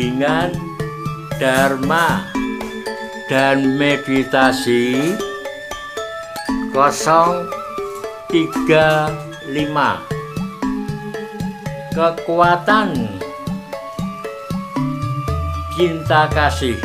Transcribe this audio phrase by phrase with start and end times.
[0.00, 0.56] bimbingan
[1.36, 2.24] Dharma
[3.28, 5.12] dan meditasi.
[6.72, 8.32] 035
[11.92, 12.88] Kekuatan.
[15.76, 16.80] Cinta Kasih.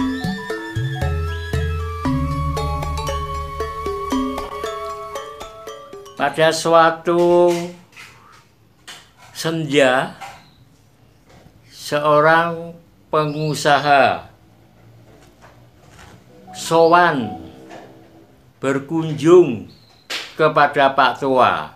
[6.19, 7.55] Pada suatu
[9.31, 10.19] senja
[11.71, 12.84] seorang
[13.15, 14.27] pengusaha
[16.51, 17.31] sowan
[18.59, 19.71] berkunjung
[20.35, 21.71] kepada Pak Tua.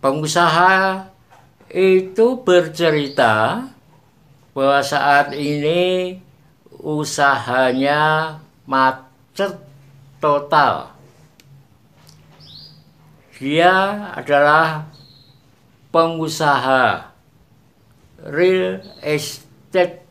[0.00, 1.12] Pengusaha
[1.68, 3.68] itu bercerita
[4.56, 6.16] bahwa saat ini
[6.80, 9.60] usahanya macet
[10.24, 10.88] total.
[13.36, 14.88] Dia adalah
[15.92, 17.09] pengusaha
[18.26, 20.04] real estate.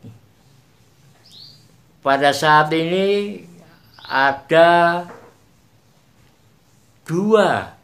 [2.00, 3.44] Pada saat ini
[4.08, 5.04] ada
[7.04, 7.76] dua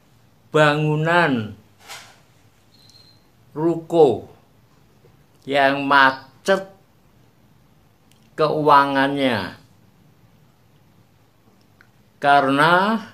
[0.48, 1.52] bangunan
[3.52, 4.26] ruko
[5.44, 6.72] yang macet
[8.34, 9.56] keuangannya
[12.16, 13.04] karena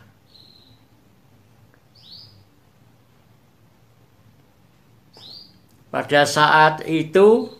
[5.92, 7.52] pada saat itu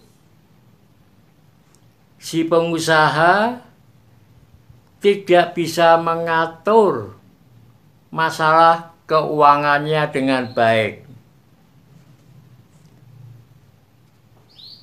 [2.17, 3.61] si pengusaha
[5.05, 7.21] tidak bisa mengatur
[8.09, 11.05] masalah keuangannya dengan baik.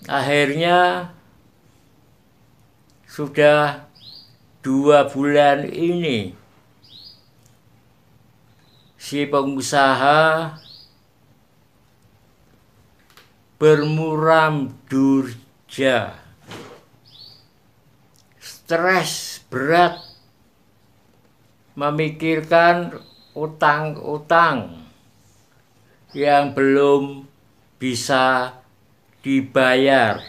[0.06, 1.09] Akhirnya
[3.09, 3.89] sudah
[4.62, 6.38] dua bulan ini
[9.00, 10.53] si pengusaha
[13.59, 16.16] bermuram durja
[18.40, 20.00] stres berat
[21.75, 22.96] memikirkan
[23.36, 24.80] utang-utang
[26.16, 27.28] yang belum
[27.81, 28.58] bisa
[29.25, 30.22] dibayar.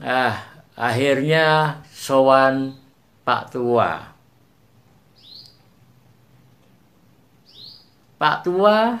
[0.00, 2.76] Ah, akhirnya sowan
[3.24, 4.15] Pak Tua.
[8.16, 8.96] Pak Tua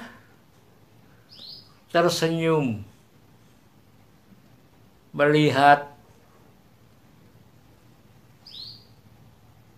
[1.88, 2.84] tersenyum
[5.16, 5.88] melihat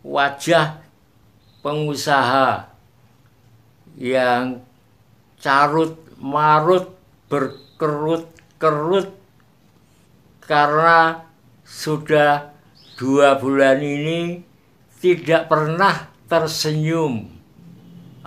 [0.03, 0.83] wajah
[1.63, 2.75] pengusaha
[3.95, 4.59] yang
[5.39, 6.99] carut marut
[7.31, 9.15] berkerut-kerut
[10.43, 11.23] karena
[11.63, 12.51] sudah
[12.99, 14.43] dua bulan ini
[14.99, 17.38] tidak pernah tersenyum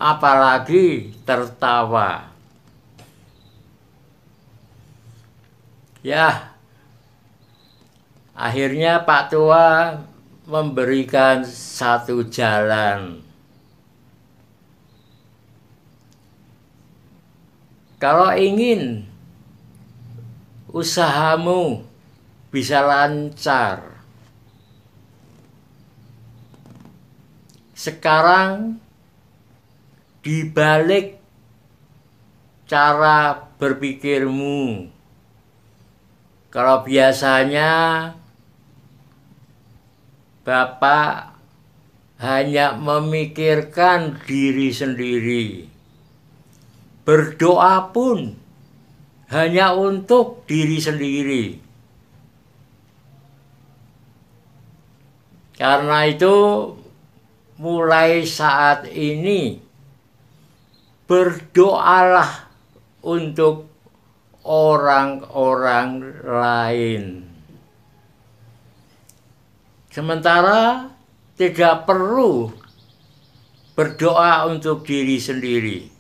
[0.02, 2.34] apalagi tertawa.
[6.02, 6.58] Ya,
[8.34, 10.02] akhirnya Pak Tua
[10.50, 13.22] memberikan satu jalan.
[18.02, 19.06] Kalau ingin
[20.74, 21.86] usahamu
[22.50, 24.02] bisa lancar,
[27.78, 28.82] sekarang
[30.22, 31.18] dibalik
[32.70, 34.88] cara berpikirmu.
[36.54, 37.72] Kalau biasanya
[40.42, 41.38] Bapak
[42.22, 45.70] hanya memikirkan diri sendiri.
[47.06, 48.38] Berdoa pun
[49.30, 51.46] hanya untuk diri sendiri.
[55.58, 56.36] Karena itu
[57.62, 59.71] mulai saat ini
[61.12, 62.48] berdoalah
[63.04, 63.68] untuk
[64.48, 67.04] orang-orang lain.
[69.92, 70.88] Sementara
[71.36, 72.56] tidak perlu
[73.76, 75.92] berdoa untuk diri sendiri.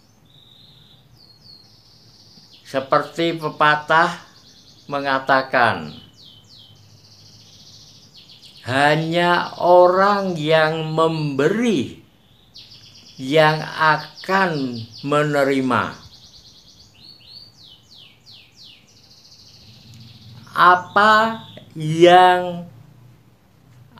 [2.63, 4.15] Seperti pepatah
[4.87, 5.91] mengatakan,
[8.63, 12.00] hanya orang yang memberi
[13.21, 15.93] yang akan menerima.
[20.57, 21.45] Apa
[21.77, 22.65] yang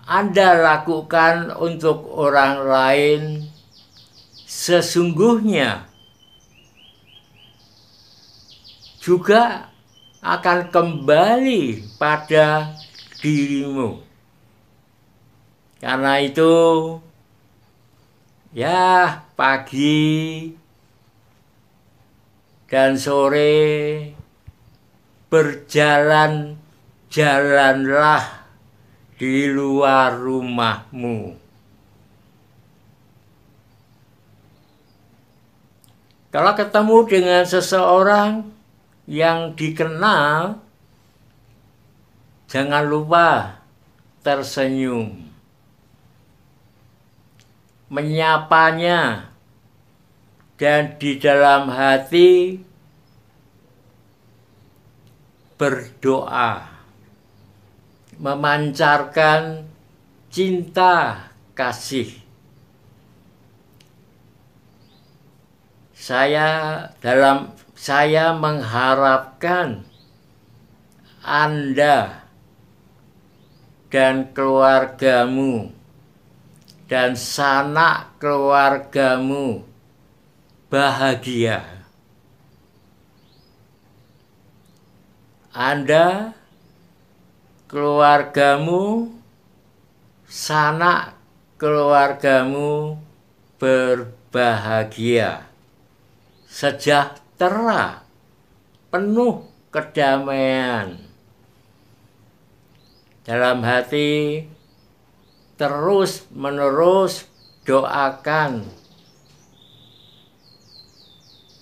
[0.10, 3.22] Anda lakukan untuk orang lain
[4.50, 5.86] sesungguhnya
[9.06, 9.70] juga
[10.26, 12.74] akan kembali pada
[13.22, 14.02] dirimu.
[15.78, 16.54] Karena itu
[18.51, 20.51] Ya, pagi
[22.68, 24.12] dan sore
[25.31, 26.59] berjalan
[27.07, 28.44] jalanlah
[29.15, 31.39] di luar rumahmu.
[36.36, 38.51] Kalau ketemu dengan seseorang
[39.07, 40.59] yang dikenal,
[42.51, 43.63] jangan lupa
[44.27, 45.31] tersenyum,
[47.92, 49.28] menyapanya,
[50.56, 52.56] dan di dalam hati
[55.60, 56.72] berdoa,
[58.16, 59.68] memancarkan
[60.32, 62.16] cinta kasih.
[65.92, 69.84] Saya dalam saya mengharapkan
[71.22, 72.26] Anda
[73.92, 75.81] dan keluargamu
[76.92, 79.64] dan sanak keluargamu
[80.68, 81.64] bahagia.
[85.56, 86.36] Anda,
[87.72, 89.08] keluargamu,
[90.28, 91.16] sanak
[91.56, 93.00] keluargamu
[93.56, 95.48] berbahagia
[96.52, 98.04] sejahtera,
[98.92, 101.00] penuh kedamaian.
[103.24, 104.44] Dalam hati
[105.62, 107.30] terus menerus
[107.69, 108.66] doakan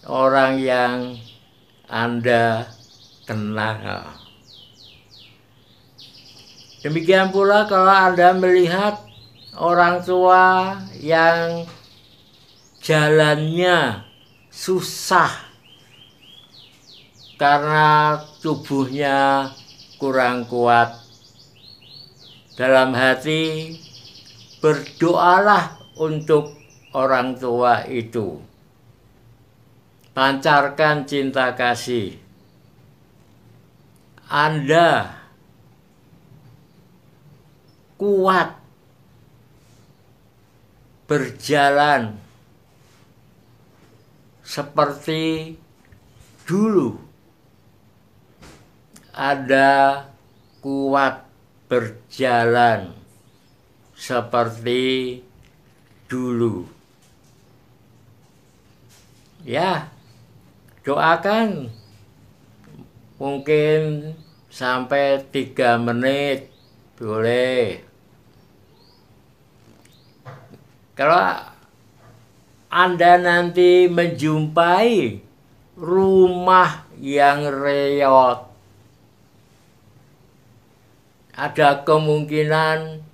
[0.07, 1.19] orang yang
[1.91, 2.71] Anda
[3.27, 4.15] kenal.
[6.79, 9.03] Demikian pula kalau Anda melihat
[9.59, 11.67] orang tua yang
[12.79, 14.07] jalannya
[14.47, 15.27] susah
[17.35, 19.51] karena tubuhnya
[19.99, 20.95] kurang kuat.
[22.55, 23.71] Dalam hati
[24.59, 26.55] berdoalah untuk
[26.95, 28.39] orang tua itu.
[30.15, 32.19] Pancarkan cinta kasih.
[34.29, 35.15] Anda
[37.97, 38.59] kuat
[41.09, 42.21] berjalan
[44.45, 45.57] seperti
[46.45, 46.97] dulu
[49.19, 50.05] ada
[50.61, 51.25] kuat
[51.65, 52.93] berjalan
[53.99, 55.19] seperti
[56.07, 56.63] dulu.
[59.43, 59.91] Ya,
[60.87, 61.67] doakan
[63.19, 64.15] mungkin
[64.47, 66.47] sampai tiga menit
[66.95, 67.83] boleh.
[70.95, 71.51] Kalau
[72.71, 75.19] anda nanti menjumpai
[75.75, 78.47] rumah yang reot.
[81.39, 83.08] Ada kemungkinan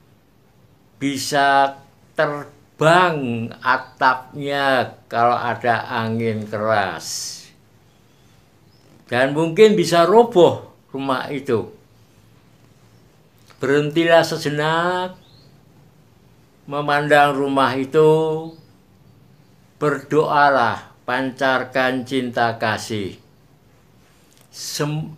[0.99, 1.79] bisa
[2.15, 7.41] terbang atapnya kalau ada angin keras.
[9.05, 11.69] Dan mungkin bisa roboh rumah itu.
[13.61, 15.15] Berhentilah sejenak
[16.65, 18.09] memandang rumah itu
[19.77, 23.21] berdoalah, pancarkan cinta kasih.
[24.49, 25.13] Sem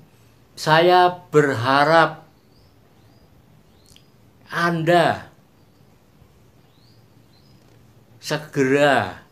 [0.58, 2.26] saya berharap
[4.50, 5.27] Anda
[8.28, 9.24] segera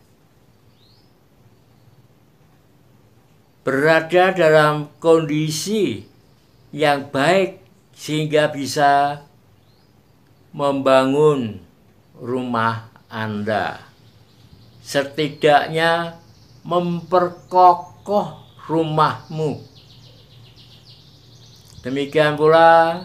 [3.60, 6.08] berada dalam kondisi
[6.72, 7.60] yang baik
[7.92, 9.20] sehingga bisa
[10.56, 11.60] membangun
[12.16, 13.84] rumah Anda
[14.80, 16.16] setidaknya
[16.64, 19.60] memperkokoh rumahmu.
[21.84, 23.04] Demikian pula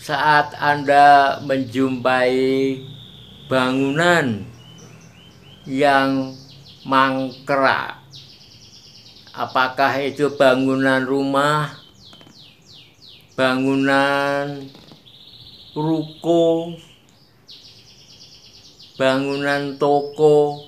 [0.00, 2.32] saat Anda menjumpai
[3.52, 4.55] bangunan
[5.66, 6.30] yang
[6.86, 7.98] mangkrak.
[9.36, 11.74] Apakah itu bangunan rumah,
[13.36, 14.70] bangunan
[15.76, 16.72] ruko,
[18.96, 20.64] bangunan toko,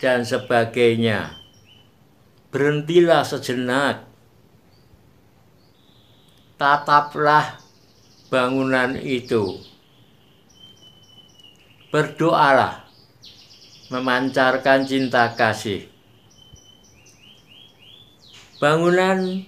[0.00, 1.36] dan sebagainya.
[2.48, 4.08] Berhentilah sejenak.
[6.56, 7.60] Tataplah
[8.32, 9.60] bangunan itu.
[11.92, 12.85] Berdoalah
[13.92, 15.86] memancarkan cinta kasih.
[18.58, 19.44] Bangunan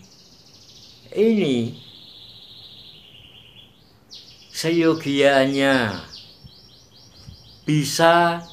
[1.17, 1.75] ini
[4.53, 6.05] seyogianya
[7.65, 8.45] bisa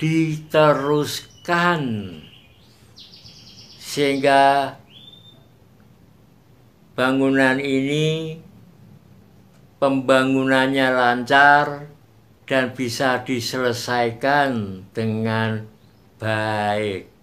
[0.00, 1.82] diteruskan
[3.78, 4.74] sehingga
[6.98, 8.38] bangunan ini
[9.78, 11.93] pembangunannya lancar
[12.44, 15.64] dan bisa diselesaikan dengan
[16.20, 17.14] baik.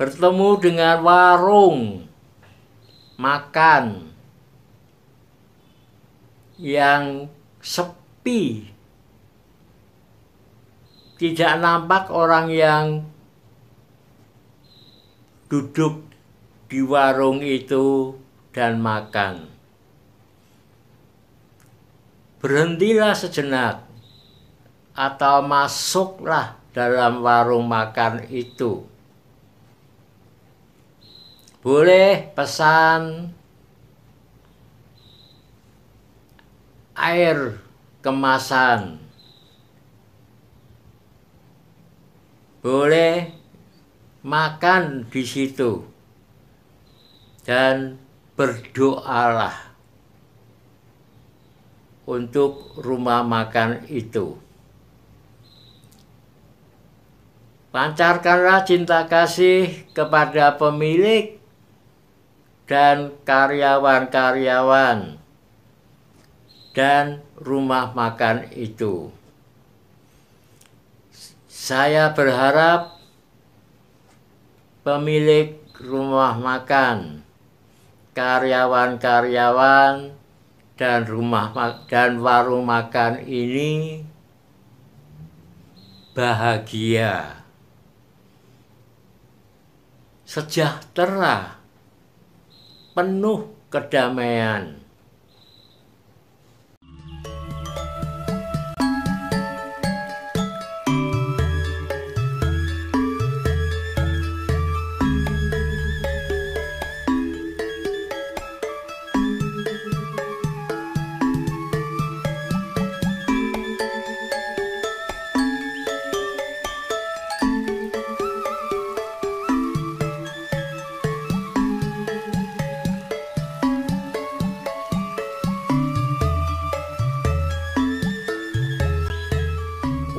[0.00, 2.08] bertemu dengan warung
[3.20, 4.08] makan
[6.56, 7.28] yang
[7.60, 8.64] sepi.
[11.20, 13.04] Tidak nampak orang yang
[15.52, 16.00] duduk
[16.72, 18.16] di warung itu
[18.56, 19.52] dan makan.
[22.40, 23.84] Berhentilah sejenak
[24.96, 28.84] atau masuklah dalam warung makan itu.
[31.60, 33.36] Boleh pesan
[36.96, 37.60] air
[38.00, 38.96] kemasan.
[42.60, 43.32] Boleh
[44.20, 45.80] makan di situ
[47.44, 47.96] dan
[48.36, 49.69] berdoalah
[52.08, 54.36] untuk rumah makan itu.
[57.70, 61.38] Pancarkanlah cinta kasih kepada pemilik
[62.66, 65.22] dan karyawan-karyawan
[66.74, 69.10] dan rumah makan itu.
[71.46, 72.98] Saya berharap
[74.82, 77.22] pemilik rumah makan,
[78.14, 80.19] karyawan-karyawan
[80.80, 81.52] dan rumah
[81.92, 84.00] dan warung makan ini
[86.16, 87.44] bahagia,
[90.24, 91.60] sejahtera,
[92.96, 94.79] penuh kedamaian.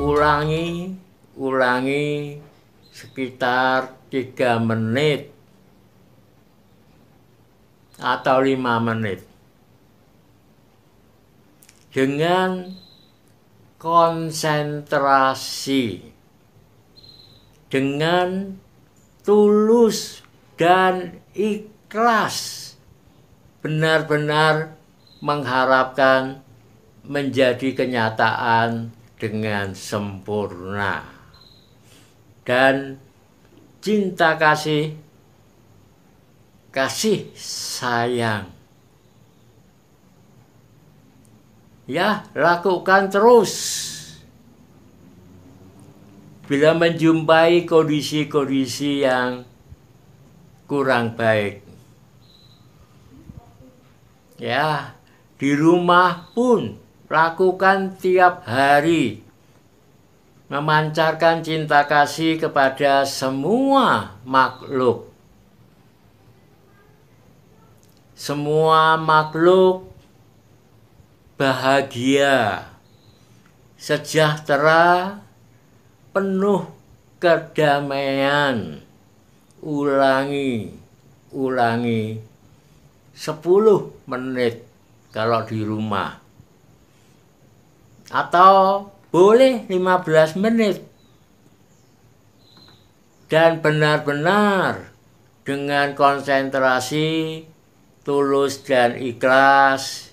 [0.01, 0.97] Ulangi
[1.37, 2.41] ulangi
[2.89, 5.29] sekitar tiga menit
[8.01, 9.21] atau lima menit.
[11.93, 12.73] Dengan
[13.77, 16.01] konsentrasi
[17.71, 18.59] dengan
[19.23, 20.25] tulus
[20.57, 22.73] dan ikhlas
[23.61, 24.73] benar-benar
[25.21, 26.41] mengharapkan
[27.05, 31.05] menjadi kenyataan dengan sempurna.
[32.41, 32.97] Dan
[33.77, 34.97] cinta kasih
[36.73, 38.49] kasih sayang.
[41.85, 43.53] Ya lakukan terus.
[46.49, 49.45] Bila menjumpai kondisi-kondisi yang
[50.65, 51.61] kurang baik.
[54.41, 54.97] Ya
[55.37, 56.80] di rumah pun
[57.11, 59.19] lakukan tiap hari
[60.47, 65.11] memancarkan cinta kasih kepada semua makhluk.
[68.15, 69.91] Semua makhluk
[71.35, 72.67] bahagia,
[73.75, 75.19] sejahtera,
[76.15, 76.63] penuh
[77.19, 78.79] kedamaian.
[79.61, 80.73] Ulangi,
[81.29, 82.17] ulangi
[83.13, 84.65] 10 menit
[85.13, 86.21] kalau di rumah
[88.11, 90.83] atau boleh 15 menit.
[93.31, 94.91] Dan benar-benar
[95.47, 97.43] dengan konsentrasi
[98.03, 100.11] tulus dan ikhlas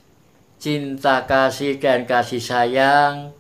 [0.59, 3.35] cinta kasih dan kasih sayang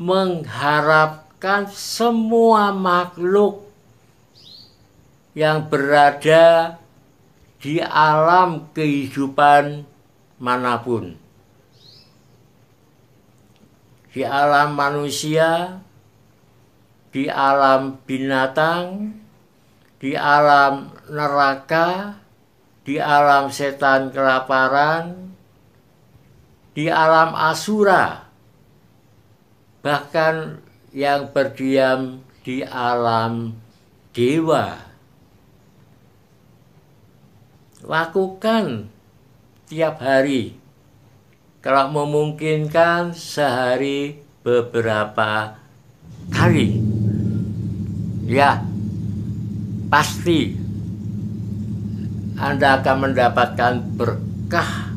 [0.00, 3.66] mengharapkan semua makhluk
[5.32, 6.78] yang berada
[7.58, 9.82] di alam kehidupan
[10.38, 11.27] mana pun
[14.12, 15.80] di alam manusia,
[17.12, 19.12] di alam binatang,
[20.00, 22.16] di alam neraka,
[22.84, 25.32] di alam setan kelaparan,
[26.72, 28.28] di alam asura,
[29.84, 30.62] bahkan
[30.92, 33.54] yang berdiam di alam
[34.14, 34.78] dewa.
[37.86, 38.90] Lakukan
[39.70, 40.57] tiap hari
[41.58, 45.58] kalau memungkinkan sehari beberapa
[46.30, 46.78] kali
[48.28, 48.62] ya
[49.88, 50.54] pasti
[52.38, 54.94] Anda akan mendapatkan berkah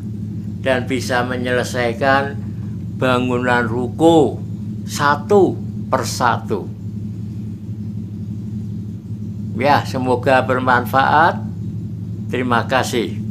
[0.62, 2.38] dan bisa menyelesaikan
[3.02, 4.38] bangunan ruko
[4.86, 5.58] satu
[5.90, 6.70] persatu.
[9.58, 11.42] Ya, semoga bermanfaat.
[12.30, 13.21] Terima kasih.